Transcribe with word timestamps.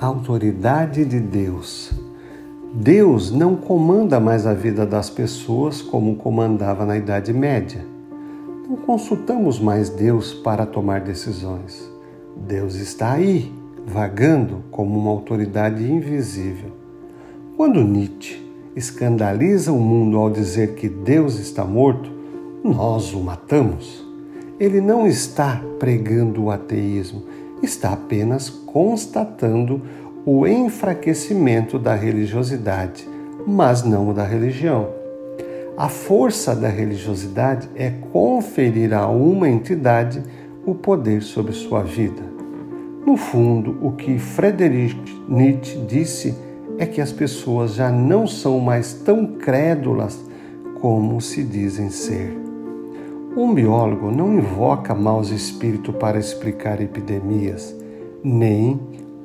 Autoridade 0.00 1.04
de 1.04 1.18
Deus. 1.18 1.90
Deus 2.72 3.32
não 3.32 3.56
comanda 3.56 4.20
mais 4.20 4.46
a 4.46 4.54
vida 4.54 4.86
das 4.86 5.10
pessoas 5.10 5.82
como 5.82 6.14
comandava 6.14 6.86
na 6.86 6.96
Idade 6.96 7.32
Média. 7.32 7.84
Não 8.68 8.76
consultamos 8.76 9.58
mais 9.58 9.90
Deus 9.90 10.32
para 10.32 10.64
tomar 10.64 11.00
decisões. 11.00 11.90
Deus 12.36 12.76
está 12.76 13.14
aí, 13.14 13.52
vagando 13.84 14.62
como 14.70 14.96
uma 14.96 15.10
autoridade 15.10 15.82
invisível. 15.82 16.70
Quando 17.56 17.82
Nietzsche 17.82 18.40
escandaliza 18.76 19.72
o 19.72 19.80
mundo 19.80 20.16
ao 20.16 20.30
dizer 20.30 20.76
que 20.76 20.88
Deus 20.88 21.40
está 21.40 21.64
morto, 21.64 22.08
nós 22.62 23.12
o 23.12 23.18
matamos. 23.18 24.06
Ele 24.60 24.80
não 24.80 25.08
está 25.08 25.60
pregando 25.80 26.44
o 26.44 26.50
ateísmo, 26.52 27.24
está 27.62 27.92
apenas 27.92 28.48
constatando 28.48 29.82
o 30.24 30.46
enfraquecimento 30.46 31.78
da 31.78 31.94
religiosidade, 31.94 33.08
mas 33.46 33.82
não 33.82 34.10
o 34.10 34.14
da 34.14 34.24
religião. 34.24 34.88
A 35.76 35.88
força 35.88 36.56
da 36.56 36.68
religiosidade 36.68 37.68
é 37.76 37.90
conferir 38.12 38.92
a 38.92 39.06
uma 39.08 39.48
entidade 39.48 40.22
o 40.66 40.74
poder 40.74 41.22
sobre 41.22 41.52
sua 41.52 41.82
vida. 41.82 42.22
No 43.06 43.16
fundo, 43.16 43.78
o 43.80 43.92
que 43.92 44.18
Friedrich 44.18 45.00
Nietzsche 45.28 45.78
disse 45.86 46.34
é 46.78 46.84
que 46.84 47.00
as 47.00 47.10
pessoas 47.10 47.74
já 47.74 47.90
não 47.90 48.26
são 48.26 48.60
mais 48.60 48.92
tão 48.92 49.24
crédulas 49.38 50.18
como 50.80 51.20
se 51.20 51.42
dizem 51.42 51.90
ser. 51.90 52.47
Um 53.36 53.54
biólogo 53.54 54.10
não 54.10 54.32
invoca 54.32 54.94
maus 54.94 55.30
espíritos 55.30 55.94
para 55.96 56.18
explicar 56.18 56.80
epidemias, 56.80 57.74
nem 58.24 58.80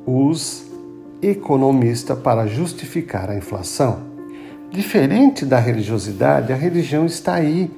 os 0.05 0.65
economistas 1.21 2.19
para 2.19 2.45
justificar 2.45 3.29
a 3.29 3.35
inflação. 3.35 3.99
Diferente 4.69 5.45
da 5.45 5.57
religiosidade, 5.57 6.51
a 6.51 6.55
religião 6.55 7.05
está 7.05 7.35
aí, 7.35 7.71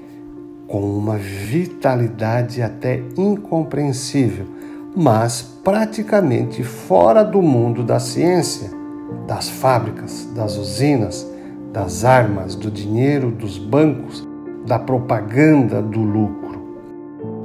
com 0.67 0.81
uma 0.81 1.15
vitalidade 1.15 2.61
até 2.61 3.01
incompreensível, 3.15 4.47
mas 4.95 5.41
praticamente 5.41 6.63
fora 6.63 7.23
do 7.23 7.41
mundo 7.41 7.83
da 7.83 7.99
ciência, 7.99 8.71
das 9.27 9.47
fábricas, 9.47 10.27
das 10.35 10.57
usinas, 10.57 11.25
das 11.71 12.03
armas, 12.03 12.55
do 12.55 12.71
dinheiro, 12.71 13.29
dos 13.29 13.59
bancos 13.59 14.34
da 14.65 14.79
propaganda 14.79 15.81
do 15.81 15.99
lucro. 15.99 16.65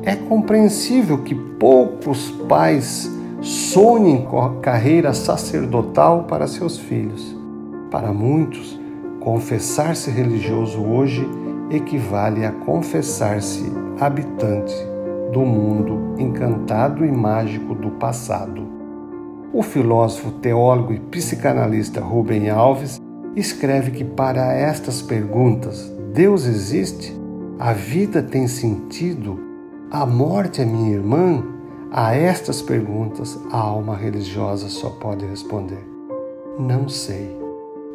É 0.02 0.16
compreensível 0.16 1.18
que 1.18 1.34
poucos 1.34 2.30
pais 2.48 3.10
sonhem 3.40 4.24
com 4.24 4.40
a 4.40 4.54
carreira 4.56 5.12
sacerdotal 5.12 6.24
para 6.24 6.46
seus 6.46 6.78
filhos. 6.78 7.36
Para 7.90 8.12
muitos, 8.12 8.78
confessar-se 9.20 10.10
religioso 10.10 10.82
hoje 10.82 11.26
equivale 11.70 12.44
a 12.44 12.52
confessar-se 12.52 13.64
habitante 14.00 14.74
do 15.32 15.40
mundo 15.40 16.14
encantado 16.18 17.04
e 17.04 17.12
mágico 17.12 17.74
do 17.74 17.90
passado. 17.90 18.68
O 19.52 19.62
filósofo, 19.62 20.30
teólogo 20.32 20.92
e 20.92 21.00
psicanalista 21.00 22.00
Rubem 22.00 22.50
Alves 22.50 23.00
escreve 23.36 23.90
que 23.90 24.04
para 24.04 24.52
estas 24.52 25.02
perguntas 25.02 25.92
Deus 26.12 26.44
existe? 26.44 27.16
A 27.56 27.72
vida 27.72 28.20
tem 28.20 28.48
sentido? 28.48 29.38
A 29.92 30.04
morte 30.04 30.60
é 30.60 30.64
minha 30.64 30.92
irmã? 30.92 31.40
A 31.92 32.16
estas 32.16 32.60
perguntas, 32.60 33.38
a 33.52 33.56
alma 33.56 33.96
religiosa 33.96 34.68
só 34.68 34.90
pode 34.90 35.24
responder: 35.24 35.86
Não 36.58 36.88
sei, 36.88 37.36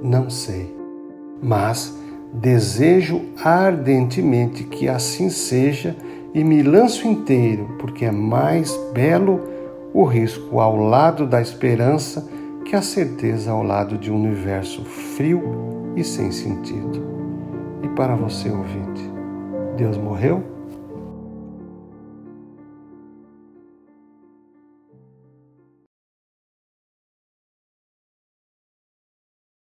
não 0.01 0.29
sei. 0.29 0.73
Mas 1.43 1.93
desejo 2.31 3.21
ardentemente 3.43 4.63
que 4.63 4.87
assim 4.87 5.29
seja 5.29 5.93
e 6.33 6.41
me 6.41 6.63
lanço 6.63 7.05
inteiro, 7.05 7.75
porque 7.79 8.05
é 8.05 8.11
mais 8.11 8.73
belo 8.93 9.41
o 9.93 10.05
risco 10.05 10.61
ao 10.61 10.77
lado 10.77 11.27
da 11.27 11.41
esperança 11.41 12.25
que 12.63 12.77
a 12.77 12.81
certeza 12.81 13.51
ao 13.51 13.61
lado 13.61 13.97
de 13.97 14.09
um 14.09 14.15
universo 14.15 14.85
frio 14.85 15.43
e 15.97 16.03
sem 16.03 16.31
sentido. 16.31 17.24
E 17.85 17.89
para 17.89 18.15
você, 18.15 18.49
ouvinte, 18.49 19.07
Deus 19.77 19.95
morreu? 19.95 20.54